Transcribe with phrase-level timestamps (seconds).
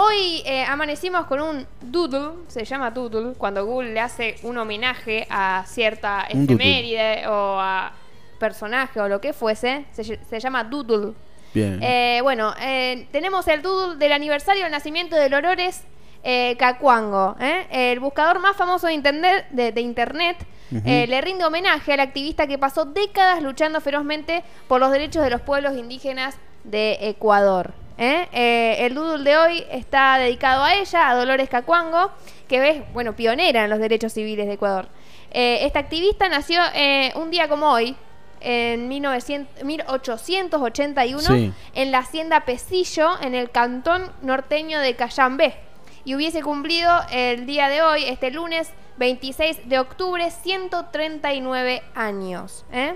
[0.00, 5.26] Hoy eh, amanecimos con un doodle, se llama doodle, cuando Google le hace un homenaje
[5.28, 6.54] a cierta Un doodle.
[6.64, 7.92] efeméride o a
[8.38, 11.14] personaje o lo que fuese, se, se llama doodle.
[11.52, 11.80] Bien.
[11.82, 15.82] Eh, bueno, eh, tenemos el doodle del aniversario del nacimiento de Dolores
[16.22, 17.34] eh, Cacuango.
[17.40, 17.66] ¿eh?
[17.72, 20.36] El buscador más famoso de internet, de, de internet
[20.70, 20.82] Ujú.
[20.86, 25.30] eh, le rinde homenaje al activista que pasó décadas luchando ferozmente por los derechos de
[25.30, 27.72] los pueblos indígenas de Ecuador.
[28.00, 28.28] ¿Eh?
[28.32, 32.10] Eh, el doodle de hoy está dedicado a ella, a Dolores Cacuango,
[32.48, 34.88] que es, bueno, pionera en los derechos civiles de Ecuador.
[35.30, 36.60] Eh, esta activista nació
[37.14, 37.94] un día como hoy,
[38.40, 41.52] en 1900 1881, Sí.
[41.74, 45.54] en la hacienda Pesillo, en el cantón norteño de Cayambé.
[46.04, 52.64] Y hubiese cumplido el día de hoy, este lunes 26 de octubre, 139 años.
[52.72, 52.94] ¿eh?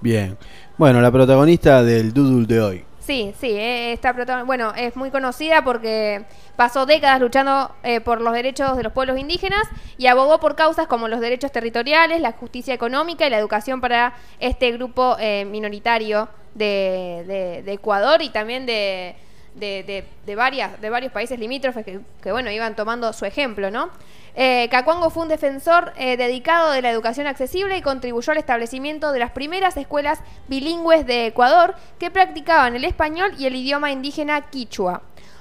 [0.00, 0.38] Bien.
[0.78, 2.84] Bueno, la protagonista del doodle de hoy.
[3.06, 6.24] Sí, sí, eh, protagon- bueno, es muy conocida porque
[6.56, 9.62] pasó décadas luchando eh, por los derechos de los pueblos indígenas
[9.96, 14.14] y abogó por causas como los derechos territoriales, la justicia económica y la educación para
[14.40, 19.14] este grupo eh, minoritario de Ecuador y también de,
[19.56, 23.70] de, de- de varias, de varios países limítrofes que, que, bueno, iban tomando su ejemplo,
[23.70, 23.90] ¿no?
[24.38, 29.12] Eh, Cacuango fue un defensor eh, dedicado de la educación accesible y contribuyó al establecimiento
[29.12, 34.42] de las primeras escuelas bilingües de Ecuador que practicaban el español y el idioma indígena
[34.50, 35.00] quichua.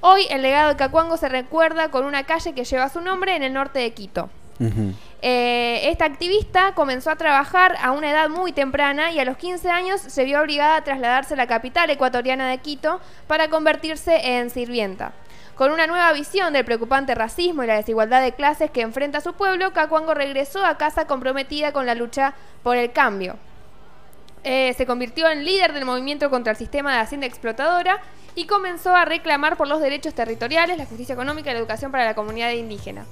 [0.00, 3.42] Hoy el legado de Cacuango se recuerda con una calle que lleva su nombre en
[3.42, 4.30] el norte de Quito.
[5.22, 9.68] Eh, esta activista comenzó a trabajar a una edad muy temprana y a los 15
[9.70, 14.50] años se vio obligada a trasladarse a la capital ecuatoriana de Quito para convertirse en
[14.50, 15.12] sirvienta.
[15.56, 19.32] Con una nueva visión del preocupante racismo y la desigualdad de clases que enfrenta su
[19.32, 23.36] pueblo, Cacuango regresó a casa comprometida con la lucha por el cambio.
[24.44, 28.00] Eh, se convirtió en líder del movimiento contra el sistema de hacienda explotadora
[28.34, 32.04] y comenzó a reclamar por los derechos territoriales, la justicia económica y la educación para
[32.04, 33.06] la comunidad indígena.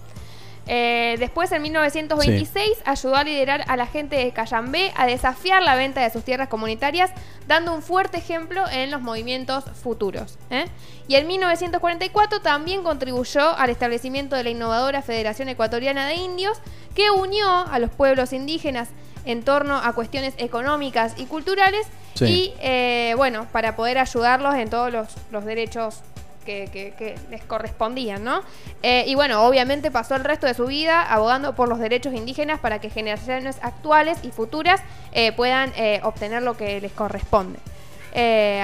[0.66, 5.74] Eh, después, en 1926, ayudó a liderar a la gente de Cayambé a desafiar la
[5.74, 7.10] venta de sus tierras comunitarias,
[7.46, 10.38] dando un fuerte ejemplo en los movimientos futuros.
[10.50, 10.64] ¿eh?
[11.08, 16.58] Y en 1944 también contribuyó al establecimiento de la innovadora Federación Ecuatoriana de Indios,
[16.94, 18.88] que unió a los pueblos indígenas
[19.26, 22.24] en torno a cuestiones económicas y culturales, Sí.
[22.26, 26.00] y eh, bueno, para poder ayudarlos en todos los, los derechos
[26.44, 28.42] que, les correspondían, ¿no?
[28.82, 32.60] Eh, y bueno, obviamente pasó el resto de su vida abogando por los derechos indígenas
[32.60, 34.80] para que generaciones actuales y futuras
[35.12, 37.58] eh, puedan eh, obtener lo que les corresponde.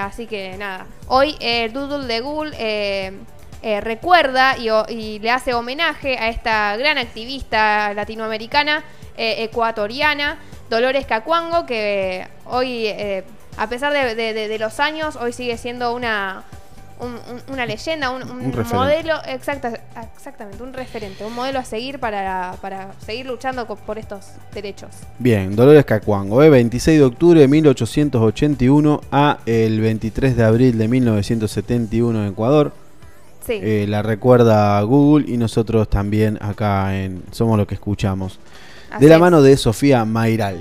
[0.00, 6.76] Así que nada, hoy el de Google eh, recuerda y, le hace homenaje a esta
[6.76, 8.84] gran activista latinoamericana,
[9.16, 10.38] ecuatoriana,
[10.70, 12.88] Dolores Cacuango, que hoy,
[13.56, 16.44] a pesar de- de los años, hoy sigue siendo una,
[17.00, 18.22] un- un- una leyenda, un,
[18.72, 19.72] modelo, exacta,
[20.16, 24.90] exactamente, un referente, un modelo a seguir para, para seguir luchando por estos derechos.
[25.18, 26.50] Bien, Dolores Cacuango, ¿eh?
[26.50, 32.72] 26 de octubre de 1881 a el 23 de abril de 1971 en Ecuador.
[33.46, 33.54] Sí.
[33.62, 38.38] Eh, la recuerda Google y nosotros también acá en Somos lo que escuchamos.
[38.90, 39.20] así De la es.
[39.20, 40.58] mano de Sofía Mairal.